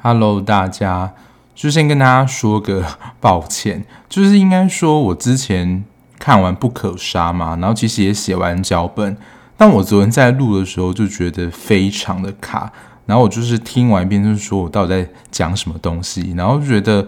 [0.00, 1.12] Hello，大家，
[1.54, 2.82] 就先跟大家说个
[3.20, 5.84] 抱歉， 就是应该说我之前
[6.18, 9.16] 看完《不可杀》嘛，然后其实也写完脚本，
[9.56, 12.72] 但我昨天在录的时候就觉得非常的卡，
[13.04, 17.06] 然后我就是听完一遍，就是说我到底在讲什么东西，然后就觉得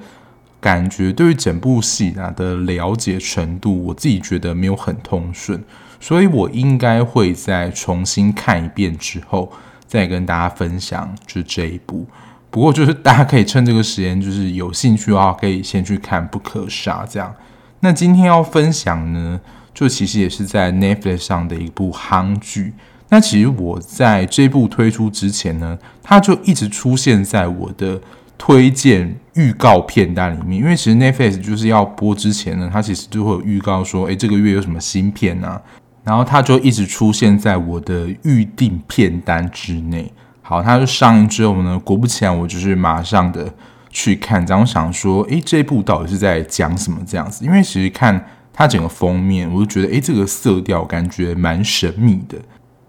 [0.61, 5.63] 感觉对于整部戏啊的了解程度，我自己觉得没有很通顺，
[5.99, 9.51] 所以我应该会再重新看一遍之后，
[9.87, 12.07] 再跟大家分享就这一部。
[12.51, 17.35] 不过就是大家可以趁这个时间，就是有兴趣的话，可以先去看《不可杀》这样。
[17.79, 19.41] 那今天要分享呢，
[19.73, 22.75] 就其实也是在 Netflix 上的一部韩剧。
[23.09, 28.01] 那其实我在这部推出之前呢，它就一直出现在我的
[28.43, 30.59] 推荐预告片单里面。
[30.59, 35.61] 因为其实 Netflix 就是要播之前呢，它其实就会有预告说，诶，这个月有什么新片啊？
[36.03, 40.11] 然后它就一直出现在我的预定片单之内。
[40.41, 43.53] 好，它就上映之后呢，果不其然，我就是马上的
[43.91, 44.43] 去看。
[44.47, 47.45] 然后想说，诶，这一部到底是在讲什么这样子？
[47.45, 52.39] 因为其实看它整个封面，我就觉得，诶，这个色调感觉蛮神秘的。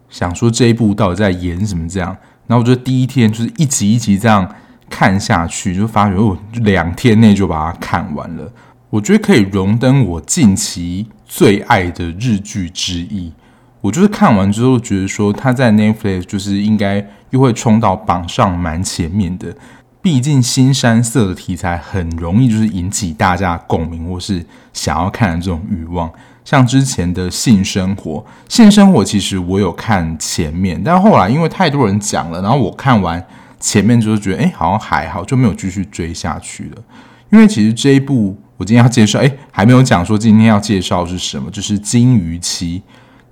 [0.10, 2.16] 想说这一部到底在演什么这样？
[2.48, 4.50] 然后我觉得第一天就是一集一集这样
[4.92, 8.52] 看下去，就发觉我两天内就把它看完了。
[8.90, 13.32] 我觉得可以荣登我近期最爱的日剧之一。
[13.80, 19.56] 我就是看完之后觉得说，他在 Netflix 就是应该又会冲到榜上蛮前面的。
[20.02, 26.12] 毕竟新山色的题材很容易就是引起大家共鸣或是想要看的这种欲望。
[26.44, 33.24] 像之前的性生活，性生活其实我有看前面，但后来因为太多人讲了，然后我看完
[33.62, 36.84] 前面就是觉得，哎，好像还好，就没有继续追下去了。
[37.32, 42.84] 因为其实这一部我今天要介绍，哎，还没有讲说今天要介绍是什么，就是《金鱼妻》。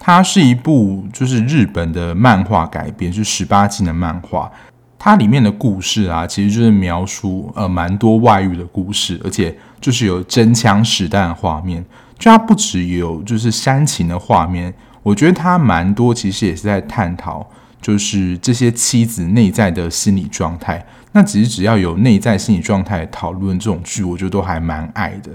[0.01, 4.49] 它是一部就是日本的漫画改编，是十八禁的漫画。
[4.97, 11.83] 它里面的故事啊，其实就是描述呃蛮多外遇的故事，而且就是有真枪实弹的画面。
[12.17, 14.73] 就它不只有就是煽情的画面，
[15.03, 17.45] 我觉得它蛮多其实也是在探讨，
[17.81, 20.85] 就是这些妻子内在的心理状态。
[21.11, 25.31] 那其实只要有内在心理状态讨论这种剧，我觉得都还蛮爱的。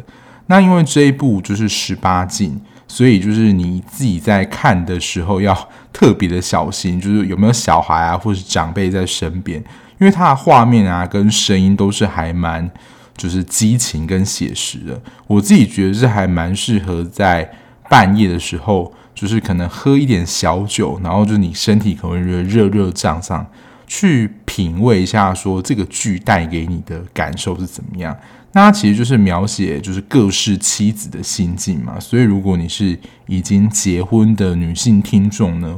[0.47, 2.61] 那因为这一部就是十八禁。
[2.87, 9.59] 所以就是你自己在看的时候要特别的小心，就是有没有小孩啊，或是长辈在身边，
[9.99, 12.71] 因为它的画面啊跟声音都是还蛮
[13.17, 15.01] 就是激情跟写实的。
[15.27, 17.51] 我自己觉得是还蛮适合在
[17.89, 23.47] 半夜的时候，就是可能喝一点小酒，然后就是你身体可能会热热胀胀，
[23.87, 28.17] 去品味一下说这个剧带给你的感受是怎么样。
[28.53, 32.97] 那它其实就是描写就是各式妻子的心境嘛，所以如果你是
[33.27, 35.77] 已经结婚的女性听众呢，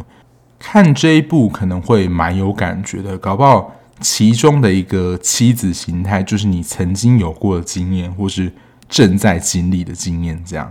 [0.59, 8.53] 看这一部可能会蛮有感觉的，搞不好其中的一个妻子形态就是你曾经有过的经验，或是
[8.91, 10.43] 正在经历的经验。
[10.45, 10.71] 这样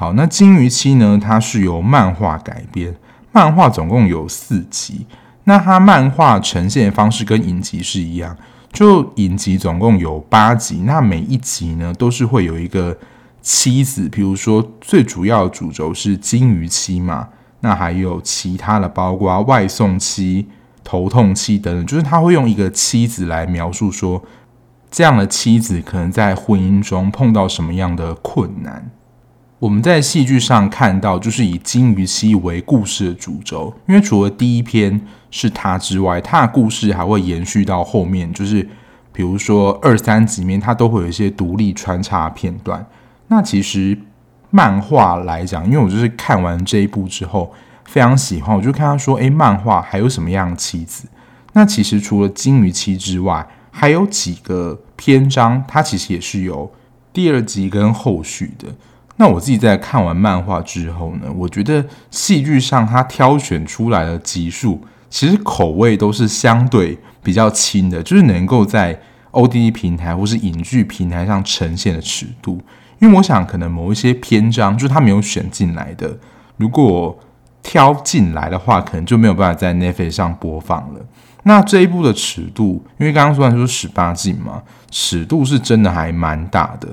[0.00, 2.94] 好，那《金鱼妻》呢，它是由漫画改编，
[3.32, 5.04] 漫画总共有四集，
[5.42, 8.36] 那它漫画呈现的方式跟影集是一样。
[8.72, 12.96] 就影集总共有八集，那每一集呢都是会有一个
[13.42, 17.30] 妻子，比如说最主要的主轴是金鱼妻嘛，
[17.62, 20.46] 那还有其他的，包括外送妻、
[20.84, 24.22] 头痛妻等等，就是他会用一个妻子来描述说，
[24.92, 28.92] 这样的妻子可能在婚姻中碰到什么样的困难。
[29.60, 35.00] 我们在戏剧上看到，就是以金鱼妻为故事的主轴，因为除了第一篇
[35.32, 38.62] 是他之外，他的故事还会延续到后面，就是
[39.12, 42.86] 比如说二三集面，他都会有一些独立穿插片段。
[43.26, 43.98] 那其实
[44.50, 47.52] 漫画来讲，因为我就是看完这一部之后
[47.84, 51.08] 非常喜欢，我就看他说，诶，漫画还有什么样的妻子？
[51.54, 56.72] 那其实除了金鱼妻之外，还有几个篇章，它其实也是有
[57.12, 58.68] 第二集跟后续的。
[59.18, 64.80] 那我自己在看完漫画之后呢，我觉得戏剧上他挑选出来的集数，
[65.10, 68.98] 其实口味都是相对比较轻的，就是能够在
[69.32, 72.60] O D D 平台或是影剧平台上呈现的尺度。
[73.00, 76.16] 因为我想，可能某一些篇章就是他没有选进来的，
[76.56, 77.18] 如果
[77.62, 81.00] 挑进来的话，可能就没有办法在 Netflix 上播放了。
[81.42, 86.88] 那这一部的尺度，因为刚刚说的说十八禁嘛，尺度是真的还蛮大的。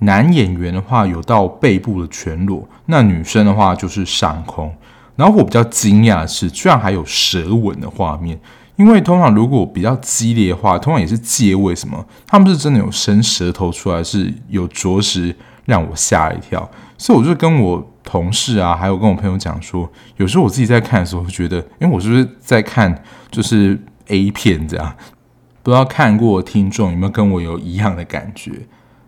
[0.00, 4.72] 男演员的话有到背部的全裸，那女生的话就是上空。
[5.16, 8.38] 然后我比较惊讶的是，居然还有舌吻的画面，
[8.76, 15.34] 因为通常如果比较激烈的话，通常也是借位什么，他们是真的有伸舌头出来，是有着实
[15.64, 16.70] 让我吓一跳。
[16.96, 24.94] 所以我就跟我同事啊，还有跟我朋友讲说，有时候我自己在看的时候，会觉得，因为我是不是在看就是 A 片这样？
[25.64, 28.52] 不知道看过的听众有没有跟我有一样的感觉？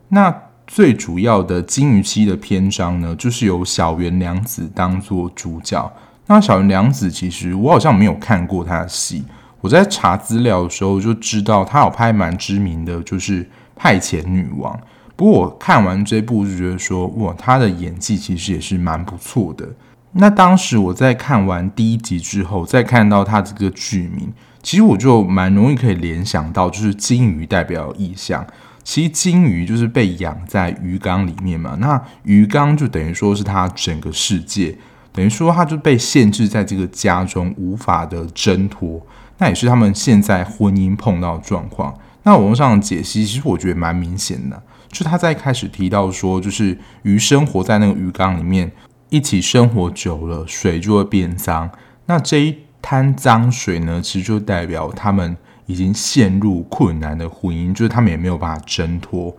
[0.08, 0.34] 那
[0.72, 5.92] 最主要的金鱼期的篇章呢，就是由小原良子当做主角。
[6.28, 9.24] 那小原良子其实我好像没有看过他的戏。
[9.60, 13.42] 我在查资料的时候就知道，他有拍蛮知名的，就是
[13.74, 14.72] 《派遣女王》。
[15.16, 19.68] 不过我看完这部就觉得说，哇，他的演技其实也是蛮不错的。
[20.12, 24.32] 那当时我在看完第一集之后，再看到他这个剧名，
[24.62, 28.46] 其实我就蛮容易可以联想到，就是金鱼代表意象。
[28.82, 34.76] 其实金鱼就是被养在鱼缸里面嘛，那鱼缸就等于说是它整个世界，
[35.12, 39.00] 等于说它就被限制在这个家中，无法的挣脱。
[39.38, 41.96] 那也是他们现在婚姻碰到的状况。
[42.24, 48.70] 那网络上的解析，其实我觉得蛮明显的，就他在开始提到说，就是鱼生活在那个鱼缸里面，
[49.08, 51.70] 一起生活久了，水就会变脏。
[52.06, 55.36] 那这一滩脏水呢，其实就代表他们
[55.70, 59.36] 已经陷入困难的婚姻，就是他们也没有办法挣脱。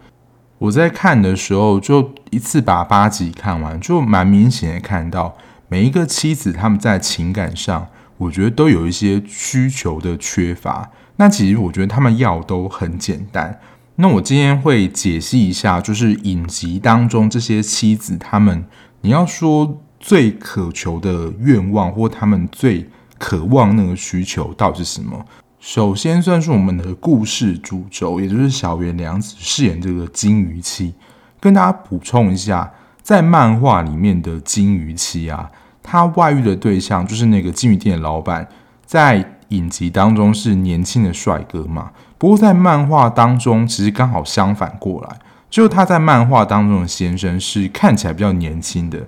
[0.58, 5.36] 我在看的时候，就一次把八集看完，就蛮明显的看到
[5.68, 7.88] 每一个妻子他们在情感上。
[8.18, 13.60] 我觉得都有一些需求的缺乏，那其实我觉得他们要都很简单。
[13.96, 18.64] 那我今天会解析一下，就是影集当中这些妻子，他们
[19.02, 22.88] 你要说最渴求的愿望，或他们最
[23.18, 25.26] 渴望那个需求到底是什么？
[25.62, 30.92] 首先算是我们的故事主轴，也就是小原良子饰演这个金鱼妻。
[31.40, 32.74] 跟大家补充一下，
[33.04, 35.52] 在漫画里面的金鱼妻啊。
[35.84, 38.48] 他外遇的对象就是那个金鱼店的老板，
[38.88, 41.92] 在影集当中是年轻的帅哥嘛。
[42.18, 49.06] 不过在漫画当中，其实刚好相反过来，就他在漫画当中的先生是看起来比较年轻的，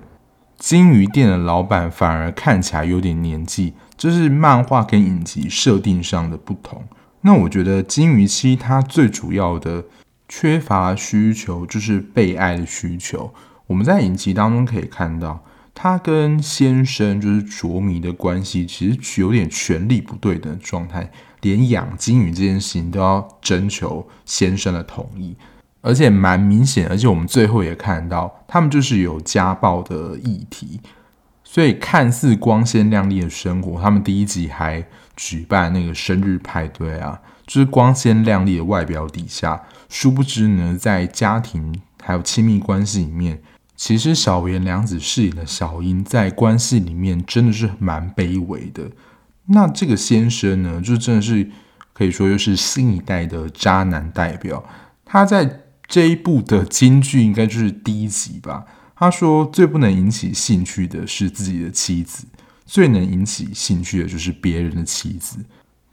[0.59, 6.83] 金鱼店的老板反而看起来有点年纪，这是漫画跟影集设定上的不同。
[7.21, 9.85] 那我觉得金鱼妻他最主要的
[10.27, 13.33] 缺乏需求就是被爱的需求，
[13.67, 15.43] 我们在影集当中可以看到。
[15.75, 21.09] 他跟先生就是卓迷的关系，其实有点权力不对等的状态，
[21.41, 25.35] 连养金鱼这件事情都要征求先生的同意，
[25.81, 30.79] 而且蛮明显，而且我们最后也看到，他们就是有家暴的议题，
[31.53, 34.83] 所以看似光鲜亮丽的生活，他们第一集还
[35.15, 43.39] 举办那个生日派对啊，就是光鲜亮丽的外表底下，殊不知呢，在家庭还有亲密关系里面。
[43.75, 48.89] 其实小原良子饰演的小樱在关系里面真的是蛮卑微的。
[49.45, 51.47] 那这个先生呢，就真的是
[51.93, 54.65] 可以说又是新一代的渣男代表。
[55.05, 58.65] 他在这一部的金句应该就是第一集吧。
[59.03, 62.25] 他说最不能引起兴趣的是自己的妻子，
[62.65, 65.37] 最能引起兴趣的就是别人的妻子。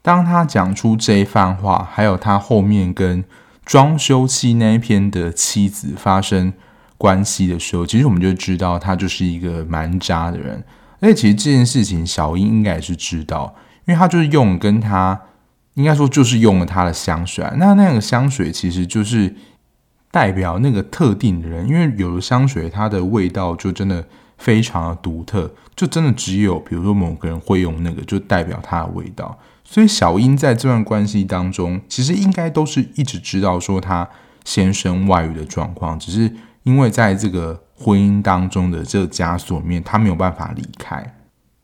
[0.01, 3.23] 当他讲出这一番话，还有他后面跟
[3.65, 6.53] 装修期那一篇的妻子发生。
[7.01, 10.63] 关系的时候，其实我们就知道他就是一个蛮渣的人。
[10.99, 13.55] 而且，其实这件事情小英应该也是知道，
[13.85, 15.19] 因为他就是用跟他
[15.73, 17.43] 应该说就是用了他的香水。
[17.57, 19.35] 那那个香水其实就是
[20.11, 24.05] 代表那个特定的人，因为有的香水它的味道就真的
[24.37, 29.39] 非常的独特，就真的只有比如说某个人会用那个，就代表它的味道。
[29.63, 34.07] 所以小英在这段关系当中，其实应该都是一直知道说他
[34.43, 36.31] 先生外遇的状况，只是。
[36.63, 41.15] 因为在这个婚姻当中的这个枷锁里面，他没有办法离开。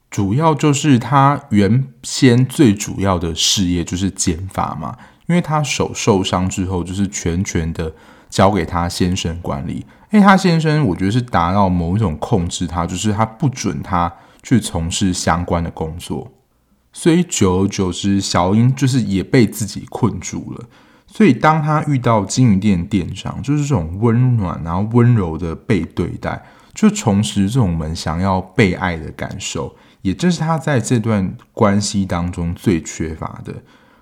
[0.10, 7.94] 主要就是他原先最主要的事业就是减法嘛，因为他手受伤之后，就是全权的
[8.30, 9.86] 交给他先生管理。
[10.12, 16.32] 因为，他先生我觉得是达到某一种控制他，就是他不准他去从事相关的工作，
[16.94, 20.66] 所以久而久之，小英就是也被自己困住了。
[21.06, 26.42] 所以，当他遇到金鱼店店长，就是这种温暖然后温柔的被对待，
[26.74, 33.54] 就重拾这种我们想要被爱的感受，也正是他在这段关系当中最缺乏的。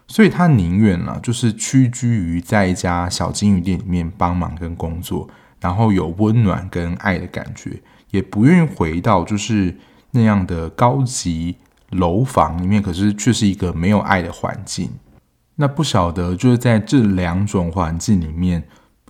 [0.08, 5.28] 所以他宁愿啊，就是屈居于在一家小金鱼店里面帮忙跟工作，
[5.60, 7.82] 然后有温暖跟爱的感觉，
[8.12, 9.76] 也不愿意回到就是
[10.12, 11.56] 那样的高级
[11.90, 14.90] 楼房里面，可是却是一个没有爱的环境。
[15.56, 18.64] 那不晓得，就是在这两种环境里面，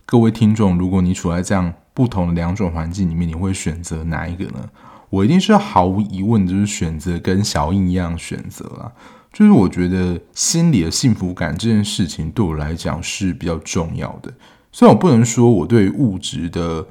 [0.05, 4.69] 各位听众，如果你处在这样不同的两种环境里面，你会选择哪一个呢？
[5.09, 8.91] 我一定是毫无疑问，就是选择跟小樱一样选择啊。
[9.35, 14.33] 就是我觉得心里的幸福感这件事情对我来讲是比较重要的。
[14.71, 16.81] 虽然我不能说我对物质的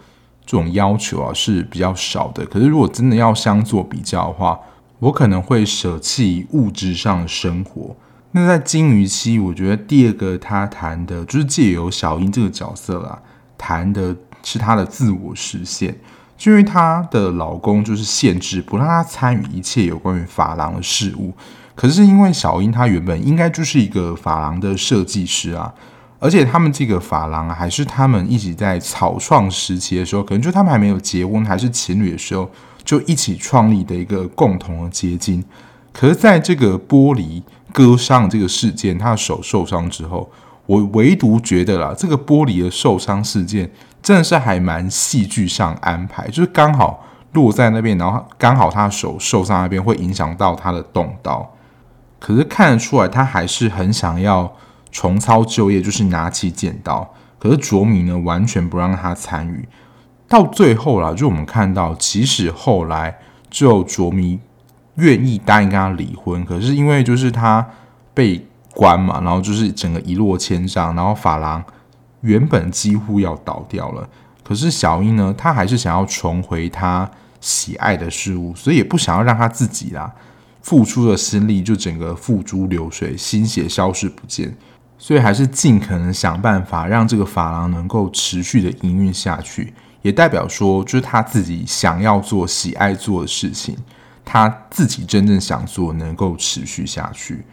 [0.44, 4.60] 这种要求啊是比较少的，可是如果真的要相做比较的话，
[4.98, 7.96] 我可能会舍弃物质上的生活。
[8.32, 13.18] 那在金鱼期，我觉得第二个他谈的就是借由小英这个角色啦，
[13.56, 15.98] 谈的是她的自我实现。
[16.36, 21.32] 就因为她的老公就是限制不让她参与一切有关于法郎的事物。
[21.74, 25.72] 可是因为小英她原本应该就是一个发廊的设计师啊，
[26.18, 32.48] 而且他们这个发廊还是他们一起在草创时期的时候，可能就他们还没有结婚还是情侣的时候
[32.84, 35.44] 就一起创立的一个共同的结晶。
[35.92, 40.30] 可是在这个玻璃割伤这个事件，他的手受伤之后，
[40.66, 43.70] 我唯独觉得啦，这个玻璃的受伤事件
[44.02, 51.48] 真的是还蛮戏剧上安排，就是刚好落在那边，然后刚好他的手受伤那边会影响到他的动刀。
[52.24, 54.50] 可是看得出来，他还是很想要
[54.90, 57.12] 重操旧业，就是拿起剪刀。
[57.38, 59.68] 可是卓米呢，完全不让他参与。
[60.26, 63.18] 到最后啦，就我们看到，即使后来
[63.50, 64.40] 就卓米
[64.94, 67.68] 愿意答应跟他离婚，可是因为就是他
[68.14, 71.62] 被关嘛，然后就是整个一落千丈，然后法郎
[72.22, 74.08] 原本几乎要倒掉了。
[74.42, 77.10] 可是小英呢，他还是想要重回他
[77.42, 80.10] 喜爱的事物，所以也不想要让他自己啦。
[80.64, 84.56] 付出的心力就整个付诸流水，心血消失不见，
[84.96, 93.76] 所以还是尽可能想办法让这个发廊能够持续的营运下去，也代表说，就是他自己想要做、喜爱做的事情，
[94.24, 97.44] 他自己真正想做能够持续下去。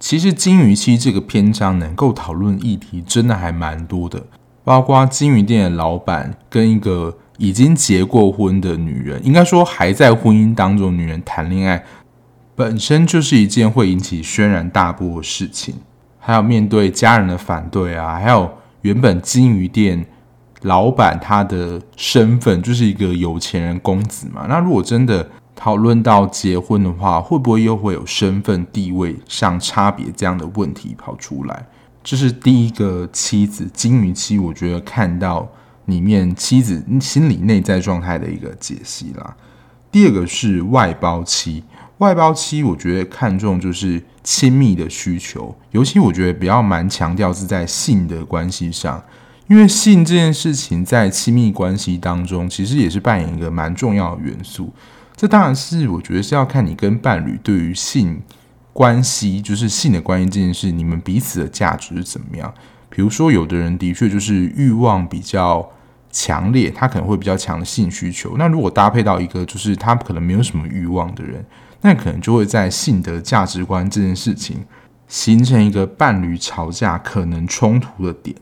[0.00, 4.24] 其实金鱼期这个篇章能够讨论议题真的还蛮多的，
[4.64, 11.84] 包括金鱼店的老板跟一个已经结过婚的女人，应该说还在婚姻当中女人谈恋爱。
[12.58, 15.76] 本身就是一件会引起轩然大波的事情，
[16.18, 18.50] 还有面对家人的反对啊，还有
[18.80, 20.04] 原本金鱼店
[20.62, 24.46] 老板他的身份就是一个有钱人公子嘛。
[24.48, 31.64] 那如果真的讨论到结婚的话，会不会又会有身份地位上差别这样的问题跑出来？
[32.02, 35.48] 这是第一个妻子金鱼期，我觉得看到
[35.84, 39.36] 里面妻子心理内在状态的一个解析啦。
[39.92, 41.62] 第二个是外包期。
[41.98, 49.02] 外包期，我觉得看重就是亲密的需求，尤其我觉得比较蛮强调是在性的关系上，
[49.48, 54.72] 因为性这件事情在亲密关系当中，其实也是扮演一个蛮重要的元素。
[55.16, 58.22] 这当然是我觉得是要看你跟伴侣对于性
[58.72, 62.54] 关系，就是性的关系这件事，你们彼此的价值是怎么样。
[62.88, 65.68] 比如说，有的人的确就是欲望比较
[66.12, 68.36] 强烈，他可能会比较强的性需求。
[68.38, 71.44] 那如果搭配到一个就是他可能没有什么欲望的人。
[71.80, 74.64] 那可能就会在性的价值观这件事情
[75.06, 78.36] 形成一个伴侣吵架可能冲突的点。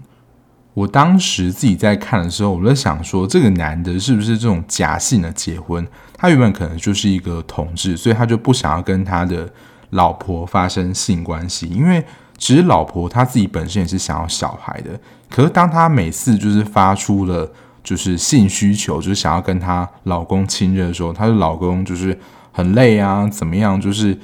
[0.73, 5.87] 我当时自己在看的时候，我在想说，这个男的是不是这种假性的结婚？
[6.17, 9.49] 他原本可能就是一个同志，所以他就不想要跟他的
[9.91, 12.05] 老婆发生性关系，因为
[12.37, 14.99] 其实老婆他自己本身也是想要小孩的。
[15.31, 17.51] 可是当他每次就是发出了
[17.85, 22.19] 就是性需求，就是想要跟他老公亲热的时候，他的老公就是。
[22.57, 23.79] 很累啊，怎么样？
[23.79, 24.19] 就是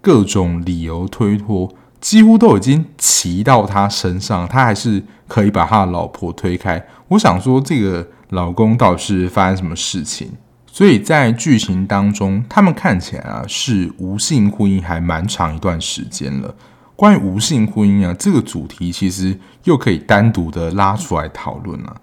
[0.00, 6.84] 各种理由推脱，几乎都已经骑到他身上，他还是可以把他的老婆推开。
[7.06, 10.32] 我想说，这个老公到底是发生什么事情？
[10.66, 16.52] 所以在剧情当中，他们看起来啊是无性婚姻还蛮长一段时间了。
[16.96, 22.00] 关于无性婚姻啊这个主题，其实又可以单独的拉出来讨论了。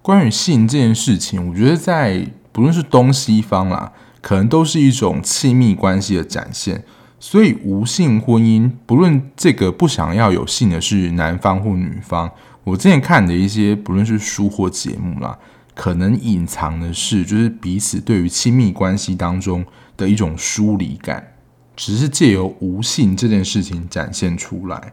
[0.00, 3.90] 关于性这件事情，我觉得在不论是东西方啦。
[4.22, 6.84] 可能都是一种亲密关系的展现，
[7.18, 12.30] 所以无性婚姻，不论这个不想要有性的是男方或女方，
[12.62, 15.36] 我之前看的一些不论是书或节目啦，
[15.74, 19.64] 可能隐藏的是就是彼此对于亲密关系当中
[19.96, 21.34] 的一种疏离感，
[21.74, 24.92] 只是借由无性这件事情展现出来。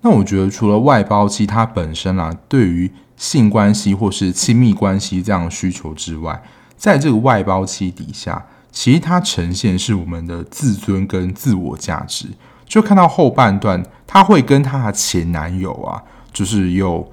[0.00, 6.42] 那我觉得除了外包期它本身啊，对于性关系或是亲密关系这样的需求之外，
[6.78, 8.46] 在这个外包期底下。
[8.72, 12.26] 其实它呈现是我们的自尊跟自我价值，
[12.64, 16.02] 就看到后半段，她会跟她的前男友啊，
[16.32, 17.06] 就是又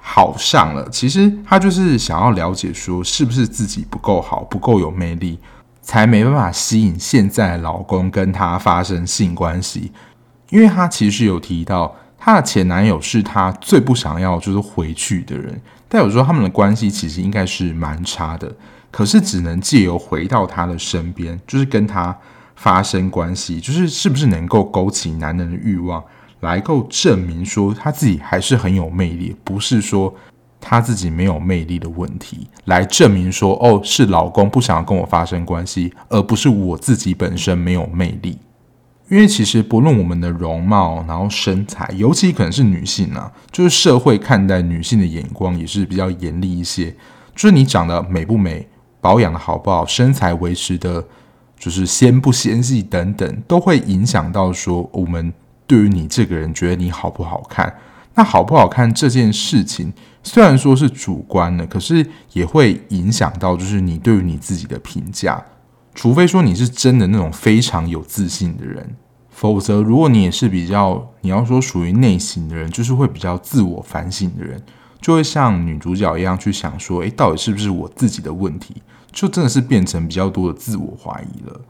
[0.00, 0.86] 好上了。
[0.90, 5.38] 其实她就是想要了解说，是不是自己不够好，不够有魅力，
[5.80, 9.92] 才没办法吸引现在老公跟她发生性关系。
[10.50, 18.52] 因为她其实有提到，她的前男友是她最不想要就是回去的人，但有时候他们的关系其实应该是蛮差的。
[18.94, 22.16] 可是只能借由回到他的身边，就是跟他
[22.54, 26.00] 发生关系，就是是不是能够勾起男人的欲望，
[26.42, 30.14] 来够证明说他自己还是很有魅力，不是说
[30.60, 38.38] 他自己没有魅力的问题，来证明说哦，是老公不想要跟我发生关系，而不是我自己本身没有魅力。
[39.10, 46.94] 因为其实不论我们的容貌，然后身材，尤其可能是女性啊，就是社会看待女性的眼光也是比较严厉一些。
[47.34, 48.64] 就是你长得美不美，
[49.04, 51.04] 保养的好不好，身材维持的，
[51.58, 55.30] 就是纤不纤细等等，都会影响到说我们
[55.66, 57.70] 对于你这个人觉得你好不好看。
[58.14, 59.92] 那好不好看这件事情，
[60.22, 65.44] 虽然说是主观的，可是也会影响到就是你对于你自己的评价。
[65.94, 68.96] 除非说你是真的那种非常有自信的人，
[69.28, 74.62] 否则如果你也是比较，你要说属于内省的人，就是会比较自我反省的人，
[74.98, 78.80] 就会像女主角一样去想说，诶，到底是不是我自己的问题？
[79.14, 81.62] 就真的是变成比较多的自我怀疑了。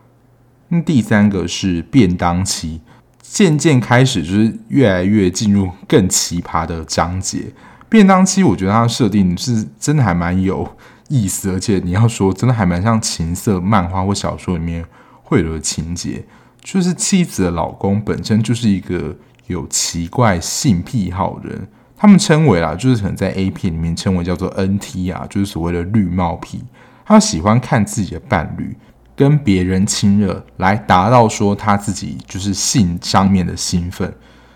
[0.69, 2.81] 那第三个是便当期，
[3.23, 7.53] 渐渐开始就是越来越进入更奇葩的章节。
[7.89, 10.77] 便当期，我觉得它的设定是真的还蛮有。
[11.11, 14.83] 意思，而且你要说真的还蛮像情色漫画或小说里面
[15.23, 16.25] 会有的情节，
[16.63, 19.15] 就是妻子的老公本身就是一个
[19.47, 26.63] 有奇怪性癖好的人，他们称为啦，就是可能在 A 片里面称为叫做 NT 啊，就是所谓的绿帽癖，
[27.05, 28.77] 他喜欢看自己的伴侣
[29.15, 34.13] 跟别人亲热，来达到说他自己就是性上面的兴奋，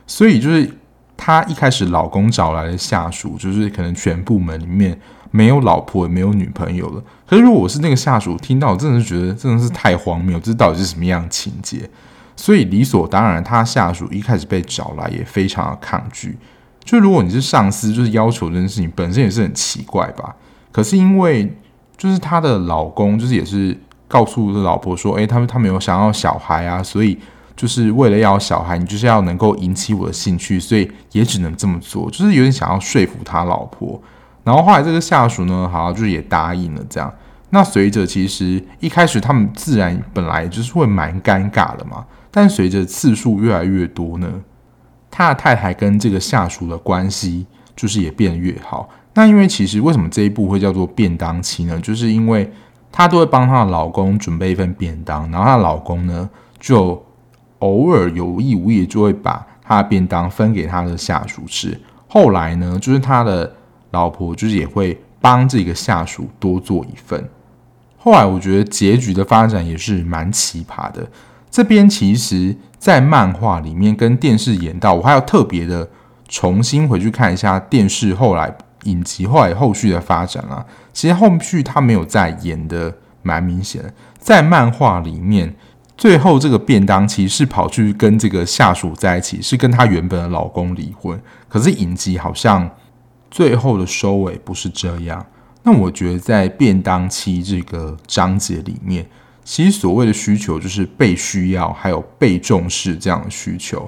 [0.07, 0.71] 所以就是
[1.17, 4.99] 他一开始老公找来的下属，就是可能全部门里面。
[5.31, 7.03] 没有老婆也没有女朋友了。
[7.27, 11.87] 可是如果我是那个下属，听到真的是觉得真的是太荒谬，这到底是什么样的情节？
[12.35, 16.39] 所以理所当然，他下属一开始被找来也非常的抗拒。
[16.83, 20.35] 就如果你是上司，就是要求这件事情本身也是很奇怪吧？
[20.73, 21.55] 可是因为
[21.99, 23.77] 就是她的老公，就是也是
[24.07, 27.19] 告诉老婆说，诶，他们他们有想要小孩啊，所以
[27.55, 34.01] 就是为了要小孩，你就是要能够引起我的兴趣，所以也只能这么做，就是有点想要说服他老婆。
[34.45, 37.13] 然后后来这个下属呢，好像就是也答应了这样。
[37.51, 44.29] 那随着其实一开始他们自然本来就是会蛮尴尬的嘛，但随着次数越来越多呢，
[45.11, 48.89] 他的太太跟这个下属的关系就是也变越好。
[49.19, 51.77] 那因为其实为什么这一部会叫做便当期呢？
[51.81, 52.49] 就是因为
[52.93, 57.05] 她都会帮她的老公准备一份便当，然后她的老公呢就
[57.59, 61.77] 偶尔有意无意就会把她的便当分给她的下属吃。
[62.07, 63.53] 后来呢，就是她的。
[63.91, 67.27] 老婆就是也会帮这个下属多做一份。
[67.97, 71.11] 后来我觉得结局的发展也是蛮奇葩的。
[71.51, 75.89] 这边其实，在漫画里面跟电视演到，我还要特别的
[76.29, 80.65] 重新回去看一下电视后来影集后来后续的发展啊。
[80.93, 83.83] 其实后续他没有再演的蛮明显。
[84.19, 85.55] 在漫画里面，
[85.97, 91.21] 最后这个便当其实是跑去跟这个下属在一起，是跟她原本的老公离婚。
[91.49, 92.71] 可是影集好像。
[93.31, 95.25] 最后的收尾不是这样。
[95.63, 99.07] 那我觉得在便当期这个章节里面，
[99.45, 103.87] 其实所谓的需求就是被需要，还有被重视这样的需求。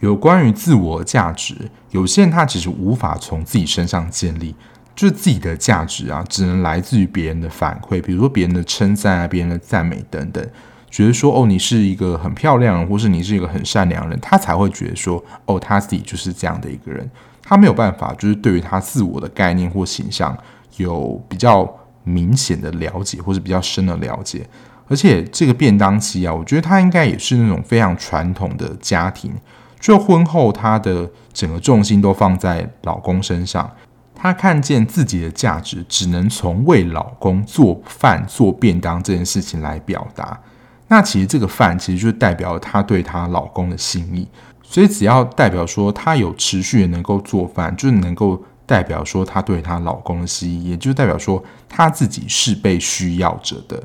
[0.00, 4.54] 有关于自我价值，有些人他其实无法从自己身上建立，
[4.94, 10.46] 就是自己的价值啊，只能来自于别人的反馈，比如说别人的称赞啊，别人的赞美等等。
[10.90, 17.08] 觉得说哦，你是一个很漂亮，或是你是一个很善良的人，他才会觉得说哦，他自己就是这样的一个人。
[17.42, 20.36] 他没有办法，就是对于他自我的概念或形象
[20.76, 21.70] 有比较
[22.04, 24.48] 明显的了解，或是比较深的了解。
[24.86, 29.34] 而且这个便当期啊，我觉得他应该也是那种非常传统的家庭，
[29.78, 33.70] 就婚后她的整个重心都放在老公身上，
[34.14, 40.40] 她看见自己的价值只能从为老公做饭做便当这件事情来表达。
[40.88, 44.26] 那其实这个饭其实就代表她对她老公的心意。
[44.62, 53.82] 所以，只要代表说她有持续的能够做饭，就能够代表说她对她老公的心意，也就代表说她自己是被需要着的。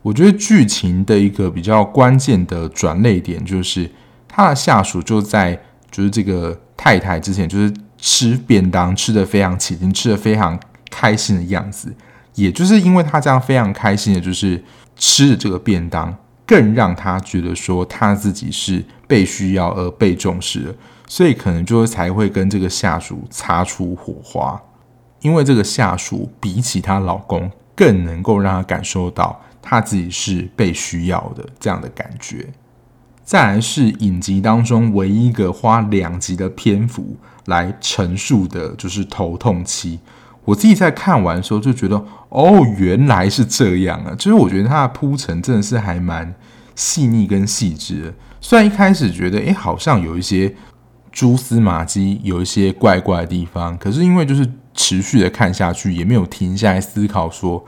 [0.00, 3.90] 我觉得剧情的一个比较关键的转泪点，就是
[4.38, 10.58] 她的下属就在就是这个太太之前，就是吃便当吃得非常起劲，吃得非常
[10.90, 11.92] 开心的样子，
[12.36, 14.62] 也就是因为她这样非常开心的，就是
[14.96, 16.16] 吃的这个便当。
[16.46, 20.74] 更让他觉得说他自己是被需要而被重视的，
[21.06, 24.58] 所以可能就才会跟这个下属擦出火花。
[25.20, 32.48] 因为这个下属比起她老公更能够让她感受到她自己是被需要的这样的感觉。
[33.28, 37.14] 再来是影集当中唯一一个花两集的篇幅
[37.44, 39.98] 来陈述的，就是头痛期。
[40.46, 44.14] 我自己在看完的时候就觉得，哦，原来是这样啊！
[44.14, 46.34] 就是我觉得它的铺陈真的是还蛮
[46.74, 48.14] 细腻跟细致的。
[48.40, 50.54] 虽然一开始觉得，诶，好像有一些
[51.12, 57.62] 蛛丝马迹，有一些怪怪的地方，可是因为就是持续的看下去，也没有停下来思考说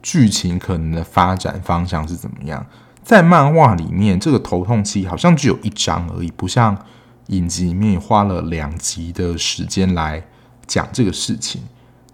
[0.00, 2.64] 剧情可能的发展方向是怎么样。
[3.04, 6.76] 在漫画里面，这个头痛期好像只有一章而已，不像
[7.26, 10.24] 影集里面花了两集的时间来
[10.66, 11.62] 讲这个事情。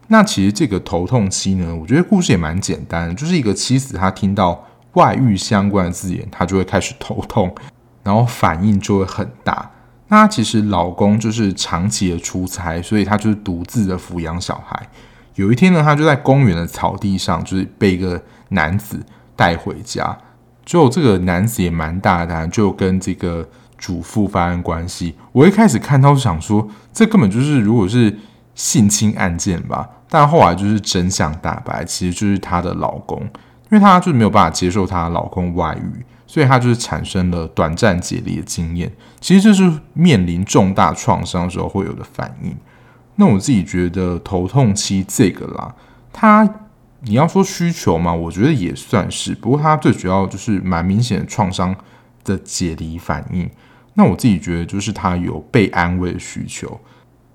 [0.08, 7.54] 那其实这个头痛期呢，我觉得故事也蛮简单，就是一个妻子她听到外遇相关的字眼，她就会开始头痛，
[8.02, 9.70] 然后反应就会很大。
[10.08, 14.88] 那其实老公就是长期的出差，所以他就是独自的抚养小孩。
[15.36, 18.98] 有一天呢，他就在公园的草地上，就是被一个男子
[19.36, 20.18] 带回家。
[20.64, 25.14] 就这个男子也蛮大胆，就跟这个主妇发生关系。
[25.32, 28.16] 我一开始看到是想说，这根本就是如果是
[28.54, 29.88] 性侵案件吧。
[30.12, 33.28] 但后来就是真相大白，其实就是她的老公，因
[33.70, 38.90] 为她就是没有办法接受她老公外遇，所以她就是产生了短暂解离的经验。
[39.20, 42.52] 其实这是面临重大创伤的时候会有的反应。
[43.14, 45.72] 那我自己觉得头痛期这个啦，
[46.12, 46.48] 它
[47.02, 49.34] 你要说需求嘛，我觉得也算是。
[49.34, 51.74] 不过它最主要就是蛮明显的创伤
[52.24, 53.48] 的解离反应。
[53.94, 56.78] 那我自己觉得就是他有被安慰的需求。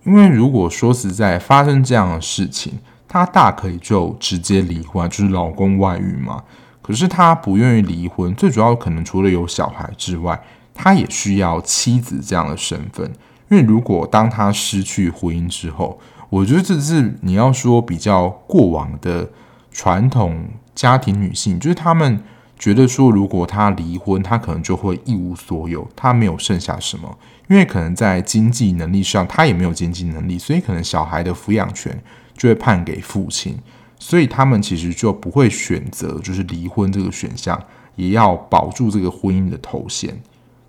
[0.04, 6.44] 因为如果说实在发生这样的事情，他大可以就直接离婚，就是老公外遇嘛。
[6.82, 10.40] 可是他不愿意离婚，最主要可能除了有小孩之外，
[10.74, 13.12] 他也需要妻子这样的身份。
[13.50, 16.00] 因为如果当他失去婚姻之后，
[16.30, 19.28] 我觉得这是你要说比较过往的
[19.76, 22.24] 传统家庭女性，就是他们
[22.58, 27.18] 觉得说，如果她离婚，她可能就会一无所有，她没有剩下什么。
[27.50, 32.02] 因为可能在经济能力上，她也没有经济能力，所以可能小孩的抚养权
[32.38, 33.60] 就会判给父亲，
[34.00, 37.62] 所以他们其实就不会选择就是离婚这个选项，
[37.98, 40.18] 也要保住这个婚姻的头衔。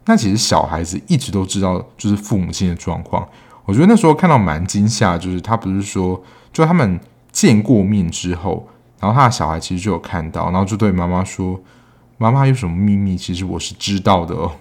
[0.07, 3.27] 那其实小孩子一直都知道就是父母亲的状况，
[3.65, 6.21] 我觉得那时候看到蛮惊吓，就是他不是说
[6.53, 6.99] 就他们
[7.31, 8.69] 见过面之后，
[9.01, 11.61] 然后他的小孩其实就有看到，然后就对妈妈说
[12.19, 13.17] ：“妈妈有什么秘密？
[13.17, 14.53] 其实我是知道的哦。”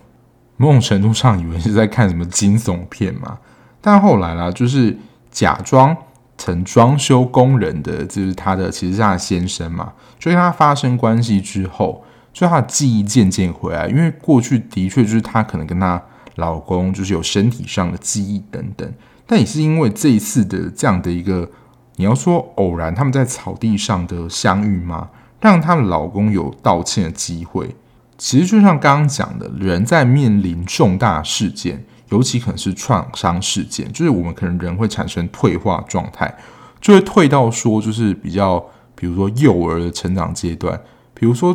[0.57, 3.37] 某种程度上以为是在看什么惊悚片嘛，
[3.81, 4.97] 但后来啦，就是
[5.29, 5.95] 假装
[6.37, 16.01] 成装修工人的，就是他的其实是他先生嘛，就跟他发生关系之后，就他的记忆渐渐回来，因为过去的确就是他可能跟他
[16.35, 18.89] 老公就是有身体上的记忆等等，
[19.27, 21.49] 但也是因为这一次的这样的一个
[21.97, 27.75] 你要说偶然他们在草地上的相遇吗，让他的老公有道歉的机会。
[28.17, 36.33] 其实就像刚刚讲的，人在面临重大事件，尤其可能是创伤事件，就是我们可能人会产生退化状态，
[36.79, 38.63] 就会退到说就是比较，
[38.95, 40.79] 比如说幼儿的成长阶段，
[41.13, 41.53] 比如说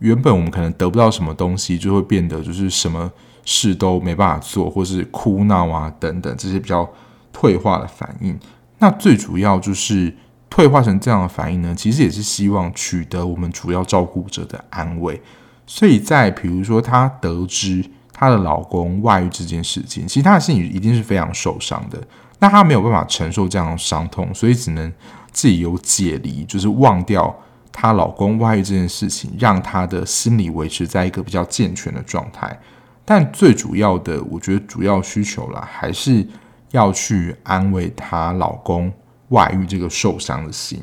[0.00, 3.10] 原本我们可能得不到什么东西，就会变得就是什么
[3.44, 6.88] 事都没办法做，或是哭闹啊等等这些比较
[7.32, 8.38] 退化的反应。
[8.82, 10.12] 那最主要就是
[10.50, 15.22] 退化成这样的反应呢，其实也是希望取得我们主要照顾者的安慰。
[15.68, 22.02] 所以在比如说，她得知她的老公外遇这件事情，其实她的心里一定是非常受伤的。
[22.40, 24.92] 那她没有办法承受这样的伤痛，所以只能
[25.30, 27.32] 自己有解离，就是忘掉
[27.70, 32.58] 她老公外遇这件事情，让她的心理维持在一个比较健全的状态。
[33.04, 36.26] 但最主要的，我觉得主要需求啦，还是
[36.72, 38.92] 要去安慰她老公
[39.28, 40.82] 外遇这个受伤的心。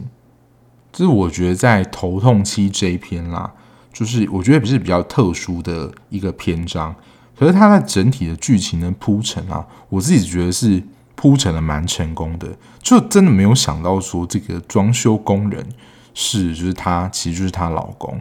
[0.92, 3.54] 这是我觉得在头痛期这一篇啦。
[3.92, 6.96] 就是我觉得不是比较特殊的一个篇章，
[7.38, 10.82] 可是它在整体的剧情的铺陈啊，我自己觉得是
[11.16, 12.48] 铺陈的蛮成功的。
[12.82, 15.68] 就真的没有想到说这个装修工人
[16.14, 18.14] 是就是她，其实就是她老公，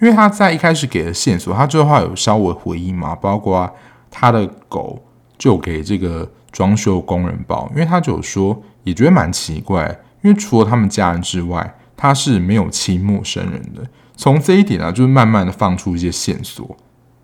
[0.00, 3.70] 因为她在一开始给的线索，她最后有稍微回应嘛，包括
[4.10, 5.02] 她的狗
[5.36, 9.86] 就给这个装修工人包，因为他就有说也觉得蛮奇怪，
[10.22, 13.86] 因为除了他们家人之外，他是没有亲陌生人的。
[14.16, 16.74] 从这一点啊，就是慢慢的放出一些线索，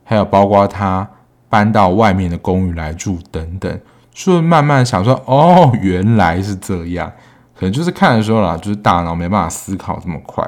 [0.04, 1.08] 还有包括他
[1.48, 7.10] 搬到外面的公寓来住等等，就慢慢想说，哦，原来是这样，
[7.54, 10.46] 可能就是看的时候啦，就是大脑没办法思考这么快。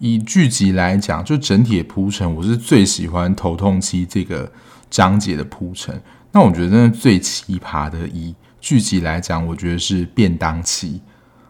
[0.00, 4.52] 以剧集来讲，就整体的铺陈，我是最喜欢头痛期这个
[4.90, 5.98] 章节的铺陈。
[6.32, 11.00] 那我觉得真的最奇葩的，以剧集来讲，我觉得是便当期。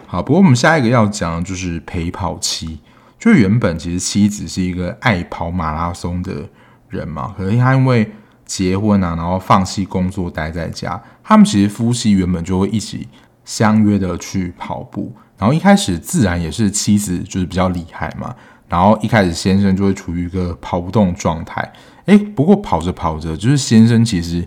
[0.07, 2.81] 好，不过我们下一个要讲的就是陪跑期。
[3.19, 6.49] 就原本其实妻子是一个爱跑马拉松的
[6.89, 8.11] 人嘛，可是他因为
[8.45, 11.01] 结婚啊，然后放弃工作待在家。
[11.23, 13.07] 他们其实夫妻原本就会一起
[13.45, 18.35] 相约的去跑步，然后一开始自然也是妻子就是比较厉害嘛，
[18.69, 21.73] 然后一开始先生就会处于一个跑不动状态。
[22.07, 24.45] 哎，不过跑着跑着，就是先生其实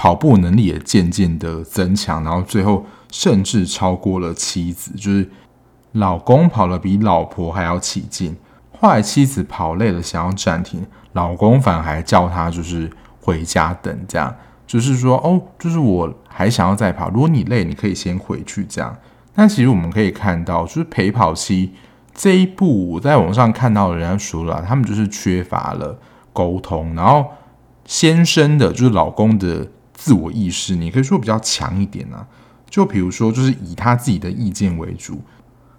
[0.00, 5.30] 跑步能力也渐渐的增强，然后最后甚至超过了妻子，就是
[5.92, 8.34] 老公跑了比老婆还要起劲。
[8.80, 14.34] 后来妻子跑累了，想要暂停，老公反而还叫他就是回家等，这样
[14.66, 18.96] 就是说哦，就是我还想要再跑，如果你累，你可以先回去这样。
[19.34, 21.74] 但其实我们可以看到，就是陪跑期
[22.14, 25.98] 这一步，我在网上看到人家说了，他们就是缺乏了。
[26.32, 27.26] 沟通，然后
[27.84, 29.66] 先生的就是老公的
[30.00, 32.26] 自我意识，你可以说比较强一点啊。
[32.70, 35.20] 就比如说，就是以他自己的意见为主。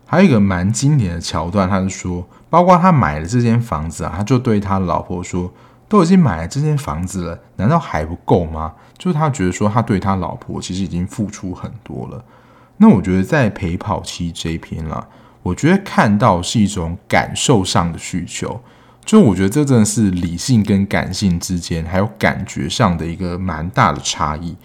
[0.06, 5.52] 还有一个蛮经典的桥段，他是说，包括他买了这间房子啊，他就对他老婆说
[5.90, 12.24] ：“都已经买了这间房子了，难道还不够吗？”就是他觉得说，他对他老婆其实已经付出很多了。
[12.78, 15.08] 那我觉得在陪跑期这一篇啦，
[15.42, 18.62] 我觉得看到是一种感受上的需求。
[19.12, 24.56] 就我觉得这真的是理性跟感性之间，还有感觉上的一个蛮大的差异。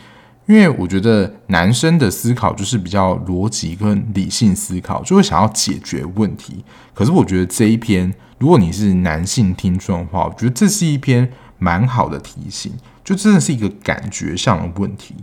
[0.47, 6.65] 因为我觉得男生的思考就是比较逻辑跟理性思考，就会想要解决问题。
[6.95, 11.29] 可是我觉得这一篇，如果你是男性听众的话，我觉得这是一篇
[11.59, 15.17] 蛮好的提醒，就真的是一个感觉上的问题。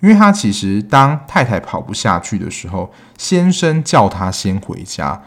[0.00, 5.20] 因为他其实当太太跑不下去的时候，先生叫他先回家。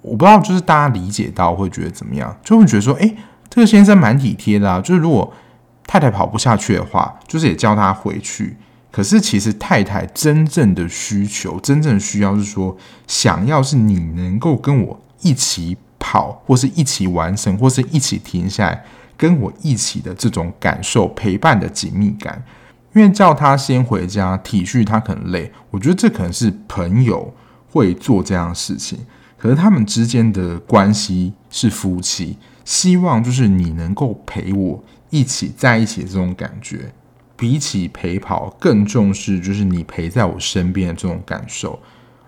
[0.00, 2.34] 我不知道，就是大家理解到会觉得怎么样？
[2.42, 3.16] 就会觉得说，诶，
[3.50, 4.80] 这个先生蛮体贴的啊。
[4.80, 5.32] 就是如果
[5.86, 8.56] 太太跑不下去的话，就是也叫他回去。
[8.90, 18.84] 可是其实太太真正的需求，真正需要是说，想要是你能够跟我一起跑，或是一起完成，或是一起停下来，
[19.16, 22.42] 跟我一起的这种感受，陪伴的紧密感。
[22.94, 25.52] 因为叫他先回家，体恤他可能累。
[25.70, 27.32] 我觉得这可能是朋友
[27.70, 28.98] 会做这样的事情。
[29.38, 36.92] 可是他们之间的关系是夫妻，希望就是你能够陪我一起在一起的这种感觉，
[37.36, 41.78] 比起陪跑更重视就是你陪在我身边的这种感受。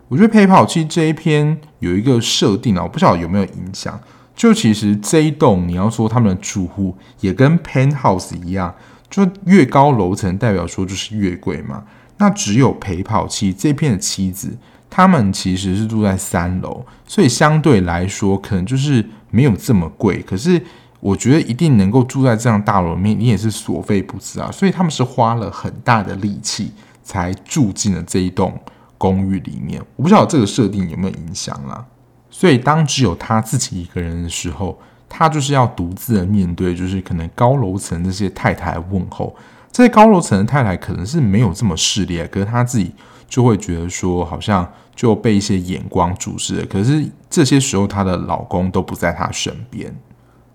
[0.06, 4.00] 我觉得陪跑期这一篇有一个设定啊，我不晓得有没有影响。
[4.36, 8.72] 就其实这一栋你要说他们的住户也跟 Penthouse 一样，
[9.10, 11.84] 就越高楼层代表说就是越贵嘛。
[12.18, 14.56] 那只有陪跑期这片的妻子。
[14.90, 20.20] 他们其实是住在三楼，所以相对来说可能就是没有这么贵。
[20.22, 20.60] 可是
[20.98, 24.50] 我觉得一定能够住在这样大楼里面，你也是所费不貲啊。
[24.50, 26.72] 所以他们是花了很大的力气
[27.04, 28.58] 才住进了这一栋
[28.98, 29.80] 公寓里面。
[29.94, 31.86] 我不知道这个设定有没有影响啦。
[32.28, 34.76] 所以当只有他自己一个人的时候，
[35.08, 39.34] 他就是要独自的面对，就是可能高楼层这些太太问候。
[39.70, 42.92] 这些高楼层的太太可能是没有这么势利，可是他自己。
[43.30, 46.66] 就会觉得说，好像就被一些眼光注视了。
[46.66, 49.96] 可是这些时候，她的老公都不在她身边。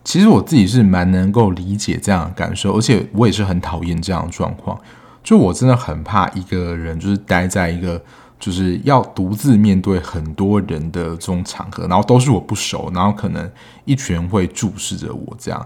[0.03, 4.79] 其实我自己是蛮能够理解这样的感受，而且我也是很讨厌这样的状况。
[5.23, 7.99] 就我真的很怕一个人，就是待在一个
[8.39, 13.49] 就是要独自面对很多人的这种场合，然后都是我不熟，然后可能
[13.85, 15.65] 一群人会注视着我这样。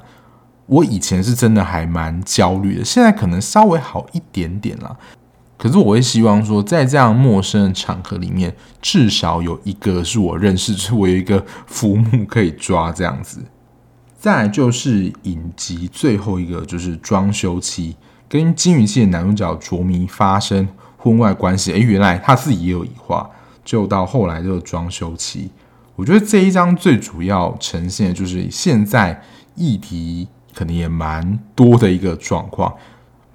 [0.67, 4.97] 我以前是真的还蛮焦虑的，现在可能稍微好一点点了。
[5.59, 13.43] 可是我会希望说，在这样陌生的场合里面，至少有一个是我认识，是我有一个浮木可以抓这样子。
[14.17, 17.97] 再来就是影集最后一个，就是装修期，
[18.29, 21.73] 跟金鱼期的男主角卓迷发生婚外关系。
[21.73, 23.29] 诶，原来他自己也有一话，
[23.65, 25.51] 就到后来这个装修期。
[25.97, 29.21] 我觉得这一章最主要呈现的就是现在
[29.55, 32.73] 议题可能也蛮多的一个状况。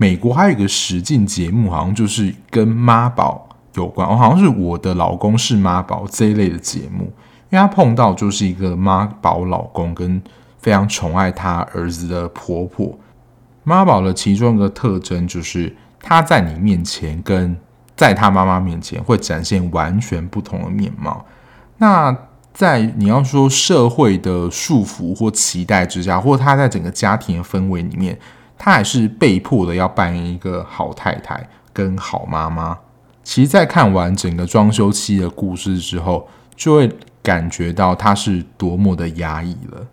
[0.04, 7.04] 美国还有一个实境节目，好像就是跟妈宝有关，哦，好像是我的老公是妈宝这一类的节目，
[7.48, 10.20] 因为他碰到就是一个妈宝老公跟
[10.58, 12.98] 非常宠爱他儿子的婆婆。
[13.62, 17.56] 妈宝的其中一个特征就是他在你面前跟
[17.96, 21.24] 在他妈妈面前会展现完全不同的面貌。
[21.78, 22.14] 那
[22.52, 28.18] 在你要说社会的束缚或期待之下，或他在整个家庭的氛围里面。
[28.56, 32.78] 她还是被迫的要扮演一个好太太跟好妈妈。
[33.22, 36.90] 其实，在看完整个装修期的故事之后，就会
[37.22, 39.86] 感觉到她是多么的压抑了。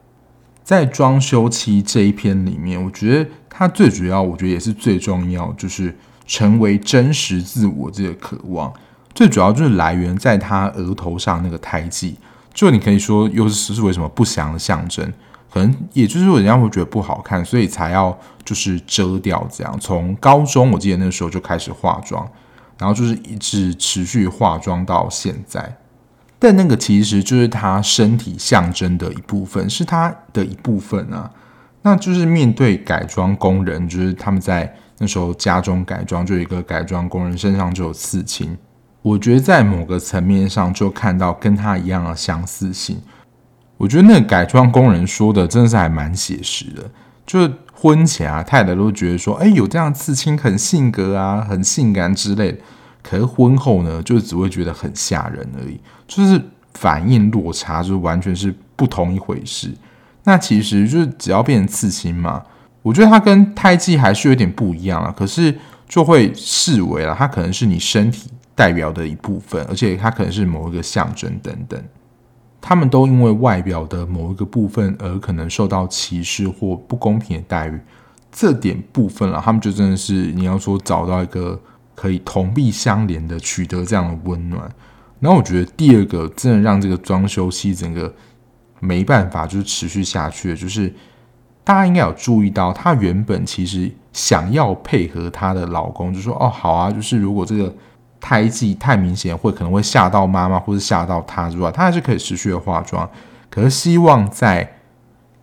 [0.63, 5.97] 在装修期这一篇里面，我觉得她最主要，我觉得也是最重要，就是
[6.27, 8.71] 成为真实自我这个渴望。
[9.13, 12.17] 最主要就是来源在她额头上那个胎记，
[12.53, 15.11] 就你可以说又是是为什么不祥的象征。
[15.53, 19.77] 可能也就是，人家会觉得不好看，所以才要就是遮掉这样。
[19.81, 22.25] 从高中我记得那时候就开始化妆，
[22.77, 25.77] 然后就是一直持续化妆到现在。
[26.39, 31.29] 但那个其实就是他身体象征的一部分，是他的一部分啊。
[31.81, 38.57] 那就是面对改装工人，就是他们在那时候家中改装，就一个改装工人身上就有刺青。
[39.01, 43.01] 我觉得在某个层面上就看到跟他一样的相似性。
[43.81, 46.87] 我觉得那个改装工人说的真的是还蛮写实的，
[47.25, 52.55] 就是婚前啊，太太都觉得说，哎，有这样刺青很性格啊，很性感之类。
[53.01, 56.39] 可是婚后呢，就只会觉得很吓人而已，就是
[56.75, 59.73] 反应落差，就是完全是不同一回事。
[60.25, 62.43] 那其实就是只要变成刺青嘛，
[62.83, 65.11] 我觉得它跟胎记还是有点不一样啊。
[65.17, 65.57] 可是
[65.89, 71.83] 就会视为了，它可能是你身体代表的一部分，而且它可能是某一个象征等等。
[72.61, 77.79] 他们都因为外表的某一个部分而可能受到歧视或不公平的待遇，
[78.31, 81.59] 这点部分了，他们就真的是你要说找到一个
[81.95, 84.71] 可以同病相怜的，取得这样的温暖。
[85.19, 88.13] 然后我觉得第二个真的让这个装修期整个
[88.79, 90.93] 没办法就是持续下去的，就是
[91.63, 97.73] 大家应该有注意到，她原本其实想要配合她的老公，就说哦好啊，就是如果这个。
[98.21, 103.09] 胎记太明显，会可能会吓到妈妈，或者吓到她之外，她还是可以持续的化妆。
[103.49, 104.75] 可是希望在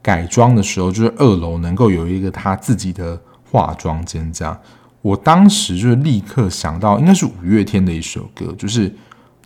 [0.00, 4.32] 改装的时候，就是二楼能够有一个她自己的化妆间。
[4.32, 4.56] 这样，
[5.02, 8.94] 我当时就立刻想到，应该是五月天的一首歌，就是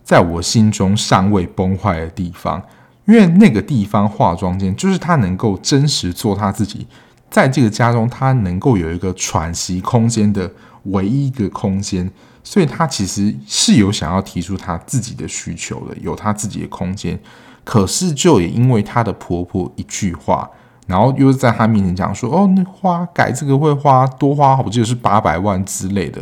[0.03, 2.61] 在我心中尚未崩坏的地方，
[3.05, 6.87] 因为那个地方化妆间，就是她能够真实做她自己，
[7.31, 10.49] 在这个家中，她能够有一个喘息空间的
[10.83, 12.09] 唯一一个空间。
[12.43, 17.19] 所以她其实是有想要提出她自己的需求的，有她自己的空间。
[17.63, 20.49] 可是就也因为她的婆婆一句话，
[20.85, 26.21] 然后又在她面前讲说：“哦，那花改这个会花多花，我记得是八百万之类的。”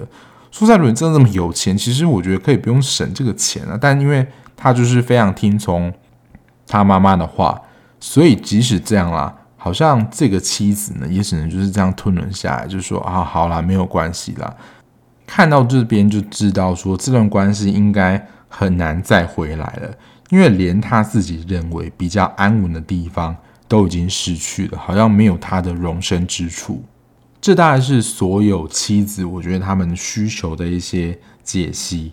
[0.51, 3.77] 说在伦真的这么有钱，其实我觉得可以不用省这个钱啊。
[3.79, 5.91] 但因为她就是非常听从
[6.67, 7.59] 她妈妈的话，
[7.99, 14.55] 所以即使这样啦，好像这个妻子呢，也只能就是这样吞忍下来，就说：“啊，好啦，没有关系啦。”
[15.33, 19.89] 看到这边就知道，说这段关系应该很难再回来了，
[20.29, 23.33] 因为连他自己认为比较安稳的地方
[23.65, 26.83] 都已经失去了，好像没有他的容身之处。
[27.39, 32.11] 这大概是所有妻子，我觉得他们需求的一些解析。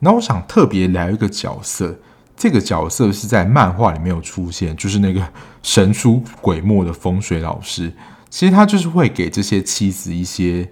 [0.00, 1.98] 那我想特别聊一个角色，
[2.36, 5.26] 这个角色是在漫画里面有出现，就是那个
[5.62, 7.90] 神出鬼没的风水老师。
[8.28, 10.68] 其实他就是会给这些妻子一些。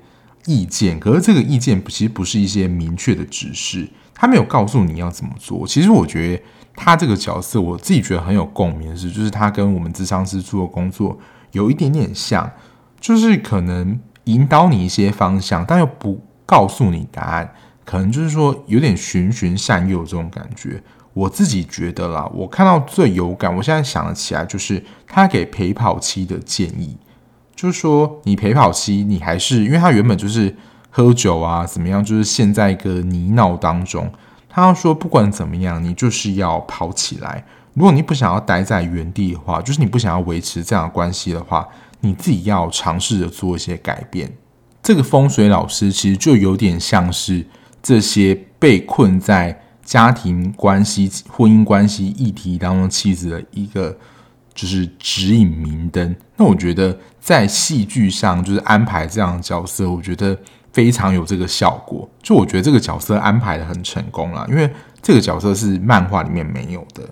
[0.47, 5.67] 意见，可是这个意见其实不是一些明确的指示，他没有告诉你要怎么做。
[5.67, 6.43] 其实我觉得
[6.75, 11.19] 他这个角色，我自己觉得很有共鸣的是，就是他跟我们咨商师做的工作
[11.53, 12.51] 有一点点像，
[13.01, 17.55] 就是可能引导你一些方向，但又不告诉你答案，
[17.85, 20.83] 可能就是说有点循循善诱这种感觉。
[21.13, 26.97] 我自己觉得啦，我看到最有感，我现在想得起来，就是他给陪跑期的建议。
[27.57, 30.55] 就是说，你陪跑期，你还是因为他原本就是
[30.90, 32.05] 喝酒啊，怎么样？
[32.05, 34.12] 就是陷在一个泥淖当中。
[34.47, 37.42] 他要说，不管怎么样，你就是要跑起来。
[37.73, 41.66] 如果你不想要待在原地的话，就是你不想要维持这样的关系的话，
[42.01, 44.31] 你自己要尝试着做一些改变。
[44.83, 47.47] 这个风水老师其实就有点像是
[47.83, 53.97] 这些被困在家庭关系、婚姻关系议题当中妻子的一个。
[54.57, 56.16] 就是指引明灯。
[56.37, 60.37] 那我觉得在戏剧上，就是安排这样的角色，我觉得
[60.73, 62.09] 非常有这个效果。
[62.21, 64.69] 就我觉得这个角色安排得很成功啦，因为
[65.01, 67.09] 这个角色是漫画里面没有的。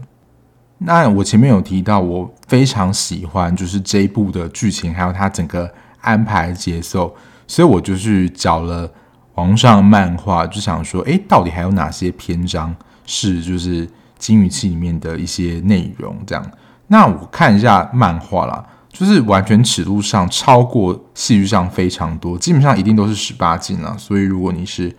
[0.78, 7.14] 那我前面有提到，我非常喜欢就是这一部的剧情，还有它整个安排节奏，
[7.46, 8.90] 所以我就去找了
[9.36, 12.74] 网上漫画，就想说，诶，到底还有哪些篇章
[13.06, 16.50] 是就是金鱼期里面的一些内容这样。
[16.86, 23.96] 那我看一下漫画啦，就是完全尺度上超过戏剧上非常多，基本上一定都是十八禁了。
[23.98, 24.94] 所以如果你是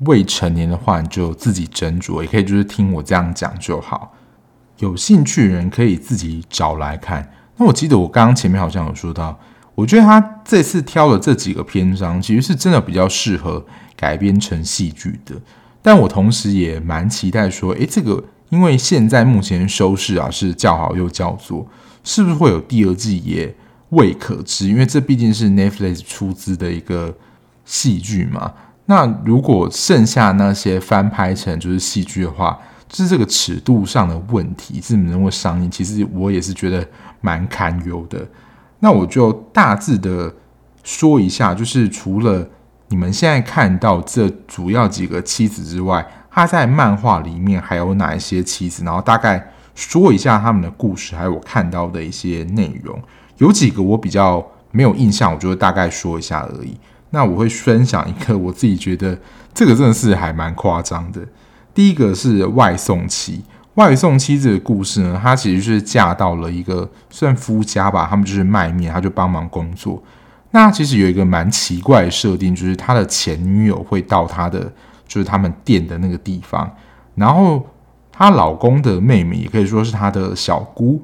[0.00, 4.12] 未成年的话，你就自己斟酌，也可以就是听我这样讲就好。
[4.78, 7.30] 有兴趣的人可以自己找来看。
[7.56, 9.38] 那我记得我刚刚前面好像有说到，
[9.76, 13.64] 我觉得他这次挑的这几个篇章，其实是真的比较适合
[13.96, 15.36] 改编成戏剧的。
[15.80, 18.24] 但我同时也蛮期待说，诶，这个。
[18.50, 21.66] 因为现在目前收视啊是叫好又叫座，
[22.02, 23.54] 是不是会有第二季也
[23.90, 24.68] 未可知？
[24.68, 27.14] 因为这毕竟是 Netflix 出资的一个
[27.64, 28.52] 戏剧嘛。
[28.86, 35.70] 那如果剩下那些翻拍成就是戏剧的话，就是这个尺度上的问题，是不能够上映？
[35.70, 36.84] 其实我也是觉得
[37.20, 38.26] 蛮堪忧的。
[38.80, 40.34] 那我就大致的
[40.82, 42.48] 说一下，就是除了
[42.88, 46.04] 你们现在看到这主要几个妻子之外。
[46.30, 52.98] 他在漫画里面还有哪一些妻子，然后大概说一下他们的故事，还有我看到的一些内容。
[53.38, 56.78] 有几个我比较没有印象，我就会大概说一下而已。
[57.10, 59.18] 那我会分享一个我自己觉得
[59.52, 61.20] 这个真的是还蛮夸张的。
[61.74, 63.42] 第一个是外送妻，
[63.74, 70.00] 外送妻子的故事呢，她其实是嫁到了一个算夫家吧，他们就是卖面，他就帮忙工作。
[70.52, 74.72] 那其实有一个蛮奇怪的设定，就是他的前女友会到他的
[75.10, 76.70] 就是他们店的那个地方，
[77.16, 77.66] 然后
[78.12, 81.02] 她老公的妹妹也可以说是他的小姑，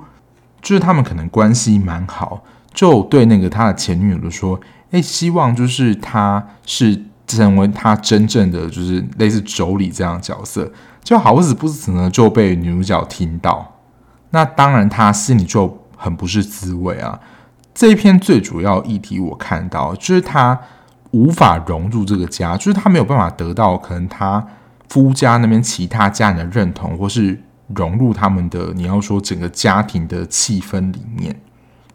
[0.62, 4.60] 就是他们可能关系蛮好，就对那个他的前女友就说
[4.92, 10.70] ：“诶，希望就是他是成为他真正的就是类似妯娌这样的角色。”
[11.02, 13.74] 就好死不死呢，就被女主角听到，
[14.30, 17.18] 那当然她心里就很不是滋味啊。
[17.74, 20.58] 这一篇最主要议题，我看到就是他
[21.16, 24.46] 无法融入这个家，就是他没有办法得到可能他
[24.90, 31.34] 夫家那边其他家人的认同，或是融入他们的你要说整个家庭的气氛里面，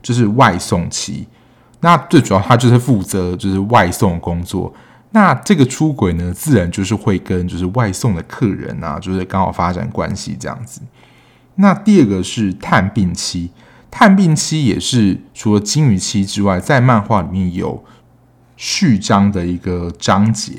[0.01, 1.27] 就是外送期。
[1.81, 4.73] 那最主要他就是负责就是外送工作。
[5.11, 10.81] 那这个出轨呢，自然就是会跟就是外送的客人啊，就是刚好发展关系这样子。
[11.55, 13.51] 那第二个是探病期。
[13.89, 17.83] 探病期也是除了金鱼期之外，在漫画里面有
[18.61, 20.53] 序章的一个章节。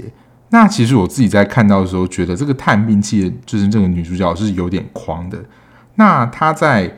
[0.49, 5.39] 那其实我自己在看到的时候，觉得这个探病期就是这个女主角是有点狂的。
[5.95, 6.93] 那她在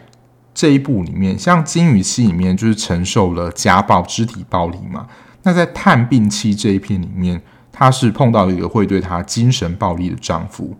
[0.55, 5.07] 这一部里面，像金鱼妻里面就是承受了家暴、肢体暴力嘛。
[5.43, 7.39] 那在探病期这一篇里面，
[7.71, 10.75] 她是碰到一个会对她精神暴力的丈夫。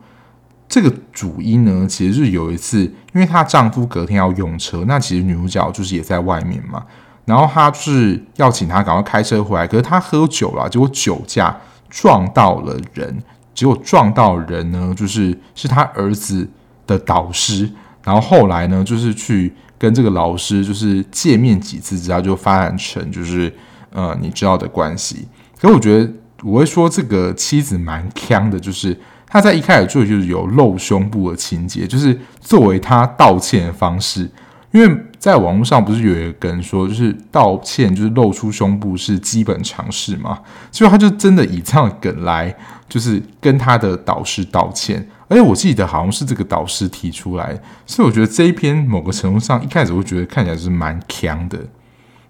[0.67, 2.81] 这个主因呢，其实是有一次，
[3.13, 6.83] 因为她丈夫隔天要用车，那其实女主角就是也在外面嘛，
[7.25, 11.57] 然后他是要请他赶快开车回来，可是他喝酒了，结果酒驾
[11.89, 13.23] 撞到了人，
[13.55, 16.49] 结果撞到人呢，就是是他儿子
[16.87, 17.71] 的导师，
[18.03, 23.53] 然后后来呢，就是去跟这个老师就是见面几次之后，就发展成就是
[23.93, 25.27] 呃你知道的关系。
[25.61, 26.13] 可是我觉得
[26.43, 28.97] 我会说这个妻子蛮锵的，就是。
[29.27, 34.31] 他在一开始做就是有露胸部的情节，就是作为他道歉的方式。
[34.71, 40.39] 因为在网络上不是有一个人说，就是道歉就是露出胸部是基本常识嘛，
[40.71, 42.55] 所以他就真的以这样的梗来，
[42.91, 45.09] 就是跟他的导师道歉。
[45.27, 51.59] 而且我记得好像是这个导师提出来，所以我觉得这一篇某个程度上一开始会觉得看起来是蛮强的。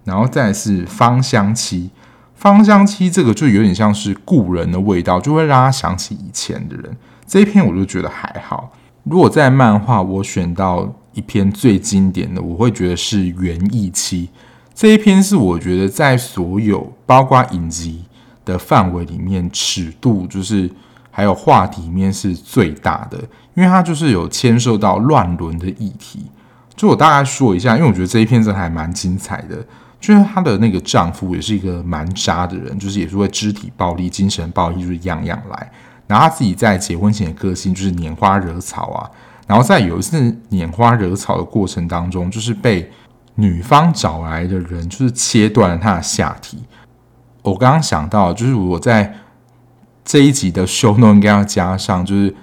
[0.04, 1.90] 然后再来是芳香妻。
[2.36, 6.96] 芳香妻这个就有点像是故人的味道，就会让他想起以前的人。
[7.26, 8.70] 这一篇我就觉得还好。
[9.02, 14.28] 如果在漫画我选到一篇最经典的，我会觉得是园艺期。
[14.74, 18.02] 这一篇是我觉得在所有包括影集
[18.44, 20.68] 的范围里面，尺度就是
[21.10, 23.16] 还有话题面是最大的，
[23.54, 26.26] 因为它就是有牵涉到乱伦的议题。
[26.74, 29.64] 就我大概说一下，因为我觉得这一篇真的还蛮精彩的。
[30.00, 35.72] 就是她的那个丈夫也是一个蛮渣的人，就是也是会肢体暴力、精神暴力，就是样样来。
[36.08, 39.08] 然后她自己在结婚前的个性就是拈花惹草啊。
[39.46, 40.18] 然后在有一次
[40.50, 42.90] 拈花惹草的过程当中，就是被
[43.34, 46.58] 女方找来的人就是切断了她的下体。
[47.42, 49.14] 我刚刚想到，就是我在
[50.04, 52.34] 这一集的 show no 应该要加上，就是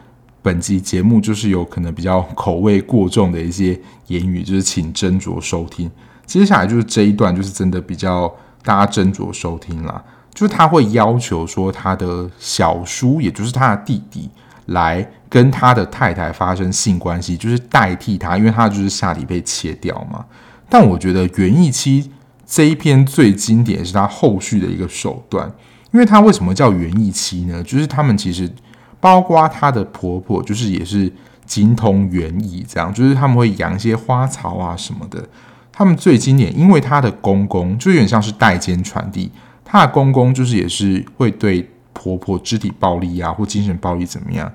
[0.41, 5.89] 本集节目就是有可能比较口味过重的一些言语，就是请斟酌收听。
[6.25, 8.31] 接下来就是这一段，就是真的比较
[8.63, 10.03] 大家斟酌收听啦。
[10.33, 14.29] 就是他会要求说，他的小叔，也就是他的弟弟，
[14.72, 20.26] 来跟他的太太发生性关系，就是代替他，因为他就是下体被切掉嘛。
[20.69, 22.11] 但我觉得园艺期
[22.45, 25.51] 这一篇最经典是他后续的一个手段，
[25.91, 27.63] 因为他为什么叫园艺期呢？
[27.63, 28.49] 就是他们其实
[28.99, 31.11] 包括他的婆婆，就是也是
[31.45, 35.28] 精通园艺，这样就是他们会养一些花草啊什么的。
[35.74, 39.32] 他们最经典，因为他的公公就有点像是代间传递，
[39.63, 41.69] 他的公公就是也是会对
[42.01, 44.51] 婆婆肢体暴力啊，或精神暴力怎么样。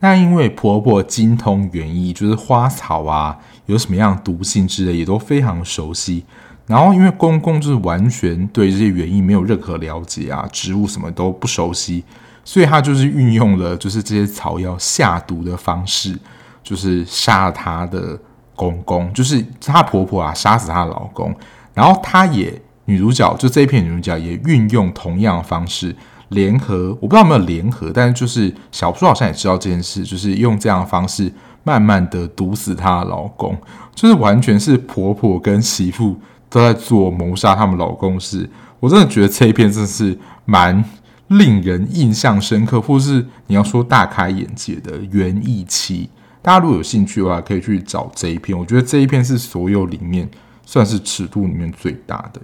[0.00, 6.24] 那因为婆婆精通园艺，就是花草啊有什么样毒性之类，也都非常熟悉。
[6.66, 12.02] 然后因为公公就是完全对这些园艺没有任何了解啊，植物什么都不熟悉，
[12.42, 16.18] 所以他就是运用了就是这些草药下毒的方式，
[16.62, 18.18] 就是杀了他的。
[18.54, 21.34] 公公就是她婆婆啊，杀死她的老公，
[21.72, 22.52] 然后她也
[22.84, 25.96] 女主角就这一篇女主角也运用同样的方式
[26.32, 31.32] 联合，我不知道有没有联合，但是就是小叔好像也知道这件事，就是用这样的方式
[31.64, 33.56] 慢慢的毒死她的老公，
[33.94, 36.18] 就是完全是婆婆跟媳妇
[36.50, 38.48] 都在做谋杀他们老公事。
[38.80, 40.84] 我真的觉得这一篇真的是蛮
[41.28, 46.10] 令人印象深刻，或是你要说大开眼界的园艺期。
[46.42, 48.58] 大家如果有兴趣的话，可以去找这一篇。
[48.58, 50.28] 我觉得这一篇是所有里面
[50.66, 52.40] 算是尺度里面最大的。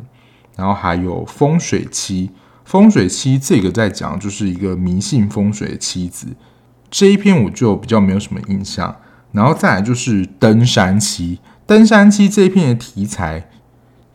[0.54, 2.30] 然后还有风水期，
[2.68, 6.26] 风水漆这个在讲就是一个迷信风水的妻子。
[6.90, 8.94] 这一篇我就比较没有什么印象。
[9.32, 13.48] 然后再来就是登山漆，登山漆这一篇的题材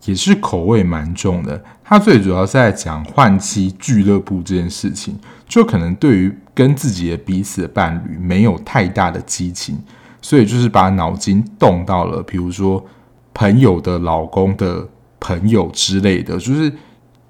[0.05, 1.63] 也是口味蛮重的。
[1.83, 9.75] 它最主要是在讲换妻俱乐部这件事情，就可能对于跟自己的彼此的伴侣没有太大的激情，
[10.21, 12.85] 所以就是把脑筋动到了，比如说
[13.33, 14.87] 朋友的老公的
[15.19, 16.71] 朋友之类的，就是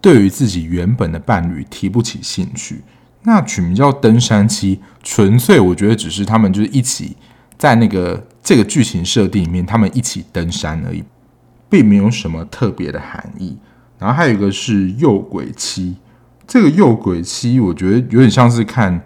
[0.04, 2.82] 对于自己原本的伴侣提不起兴趣。
[3.24, 7.16] 那取名叫登山漆，纯粹我觉得只是他们就是一起。
[7.58, 11.02] 在那个这个剧情设定里面，他们一起登山而已，
[11.70, 13.58] 并没有什么特别的含义。
[13.98, 15.96] 然后还有一个是诱鬼漆，
[16.46, 19.02] 这个诱鬼漆我觉得有点像是看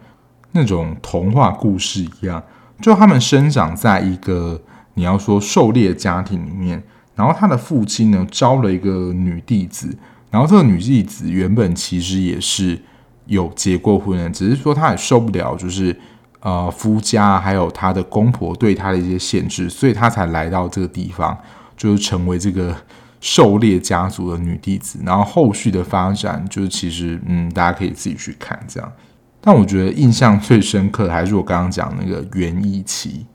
[0.54, 2.41] 那种童话故事一样，
[2.82, 4.60] 就他们生长在一个
[4.95, 6.82] 你要说狩猎家庭里面，
[7.14, 9.95] 然后他的父亲呢招了一个女弟子，
[10.30, 12.80] 然后这个女弟子原本其实也是
[13.25, 15.97] 有结过婚的，只是说她也受不了，就是。
[16.39, 21.36] 呃，夫家还有她的公婆对她的一些限制，所以她才来到这个地方，
[21.75, 22.73] 就是成为这个
[23.19, 24.99] 狩猎家族的女弟子。
[25.03, 28.89] 然后后续的发展，就是其实嗯，大家可以自己去看这样。
[29.41, 33.25] 但我觉得印象最深刻的还是我刚刚讲那个园艺漆。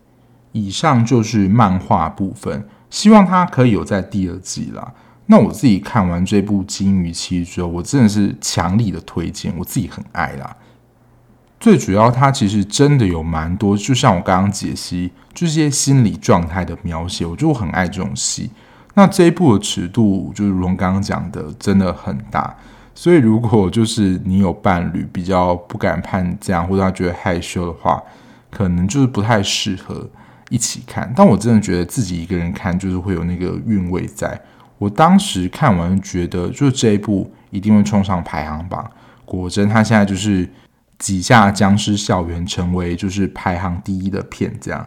[0.52, 4.94] 以上就是漫画部分，希望它可以有在第二季啦。
[5.32, 10.54] 那我自己看完这部《金鱼期》之后，我真的是强力的推荐，我自己很爱啦。
[11.58, 18.50] 最主要，它其实真的有蛮多，就像我刚刚解析，就是些心理状态的描写，我就很爱这种戏。
[18.92, 22.54] 那这一部的尺度，就是如同刚刚讲的，真的很大。
[22.94, 28.02] 所以，如果就是你有伴侣比较不敢看这样，或者他觉得害羞的话，
[28.50, 30.06] 可能就是不太适合
[30.50, 31.10] 一起看。
[31.16, 34.38] 但我真的觉得自己一个人看，就是会有那个韵味在。
[34.82, 38.90] 我当时看完觉得，就是这一部一定会冲上排行榜。
[39.24, 40.48] 果真，他现在就是。
[40.98, 44.86] 挤下《僵尸校园》成为就是排行第一的片，这样。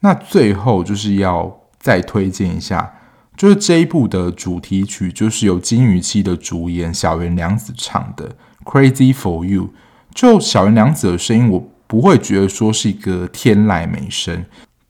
[0.00, 2.92] 那最后就是要再推荐一下，
[3.34, 8.28] 就是这一部的主题曲，就是由金鱼期的主演小原凉子唱的
[8.62, 9.62] 《Crazy for You》。
[10.14, 14.44] 就小原凉子的声音，我不会觉得说是一个天籁美声，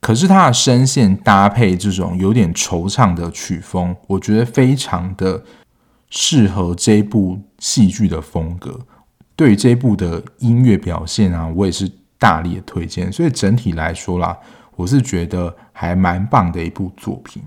[0.04, 5.42] 可是他的声线搭配这种有点惆怅的曲风，我觉得非常的
[6.10, 8.78] 适合这一部戏剧的风格。
[9.34, 13.10] 对于这一部的音乐表现啊，我也是大力的推荐。
[13.10, 14.36] 所以整体来说啦，
[14.76, 17.42] 我是觉得还蛮棒的一部作品。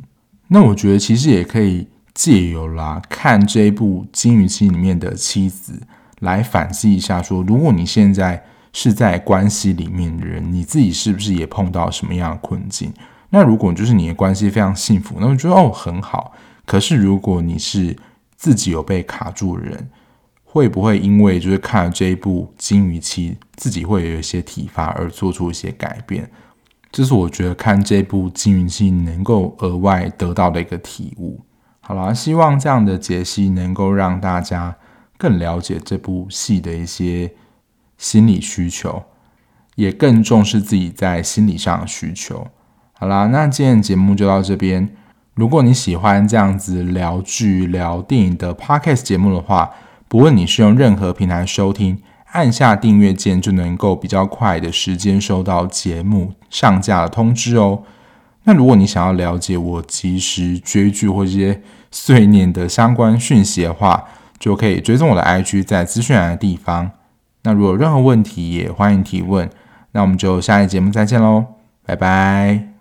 [0.48, 5.80] 那我觉得其实也可以借由啦看这部《金鱼姬》里面的妻子
[6.22, 8.44] 来反思一下说，说如果你现在
[8.80, 12.94] 是在关系里面的人，你自己是不是也碰到什么样的困境？
[13.32, 16.32] 那如果就是你的关系非常幸福，那我觉得哦很好。
[16.64, 17.98] 可是如果你是
[18.36, 19.90] 自己有被卡住的人，
[20.44, 26.30] 会不会因为就是看了这一部《金鱼期》，自己会有一些体罚而做出一些改变？
[26.92, 31.42] 这是我觉得看这部《金鱼期》能够额外得到的一个体悟。
[31.80, 34.76] 好啦，希望这样的解析能够让大家
[35.18, 37.34] 更了解这部戏的一些
[37.98, 39.04] 心理需求，
[39.76, 42.48] 也更重视自己在心理上的需求。
[42.94, 44.90] 好啦，那今天的节目就到这边。
[45.36, 49.70] 如果你喜欢这样子聊剧、聊电影的 Podcast 节目的话，
[50.08, 57.84] 不论你是用任何平台收听，按下订阅键就能够比较快的时间收到节目上架的通知哦。
[58.46, 64.06] 那如果你想要了解我即时追剧或这些碎念的相关讯息的话，
[64.40, 66.90] 就可以追踪我的 IG 在资讯栏的地方。
[67.48, 69.50] 那如果有任何问题，也欢迎提问。
[69.94, 71.46] 那我们就下一节目再见喽，
[71.86, 72.77] 拜拜。